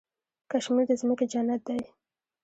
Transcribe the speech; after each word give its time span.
کشمیر 0.51 0.85
د 0.87 0.91
ځمکې 1.01 1.25
جنت 1.31 1.61
دی. 1.67 1.81